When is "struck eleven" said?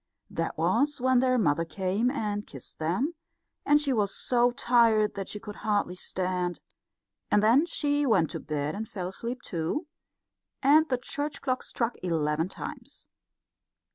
11.61-12.49